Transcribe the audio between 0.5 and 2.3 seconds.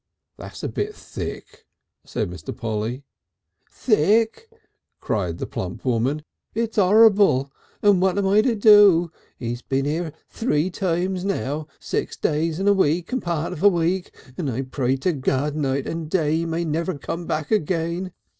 a Bit Thick," said